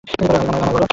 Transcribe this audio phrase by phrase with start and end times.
[0.07, 0.87] আগে আমায় বলো।